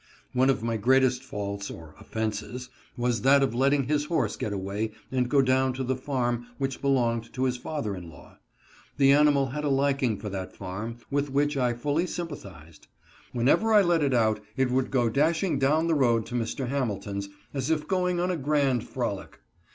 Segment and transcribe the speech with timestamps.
[0.33, 4.93] One of my greatest faults, or offences, was that of letting his horse get away
[5.11, 8.39] and go down to the farm which belonged to his father in law.
[8.97, 12.87] The ani mal had a liking for that farm with which I fully sympa thized.
[13.31, 16.67] Whenever I let it out it would go dashing down the road to Mr.
[16.69, 19.39] Hamilton's, as if going on a grand frolic.